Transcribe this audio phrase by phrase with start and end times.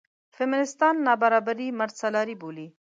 [0.35, 2.67] فیمینېستان نابرابري مردسالاري بولي.